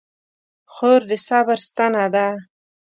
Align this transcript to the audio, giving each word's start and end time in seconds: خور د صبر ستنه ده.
خور 0.73 0.99
د 1.09 1.11
صبر 1.27 1.57
ستنه 1.67 2.05
ده. 2.13 2.27